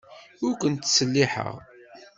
[0.45, 1.53] Ur ken-ttselliḥeɣ.